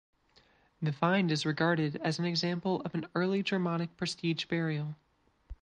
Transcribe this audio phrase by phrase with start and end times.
[0.81, 4.95] The find is regarded as an example of an early Germanic prestige burial.